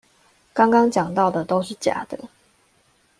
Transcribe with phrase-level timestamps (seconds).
[0.51, 2.17] 剛剛講到的都是假的